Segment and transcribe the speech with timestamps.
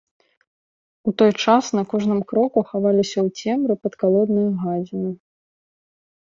[1.09, 5.11] У той час на кожным кроку хаваліся ў цемры падкалодныя гадзіны.